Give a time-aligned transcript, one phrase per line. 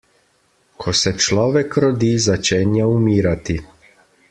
[0.83, 3.59] Ko se človek rodi, začenja umirati.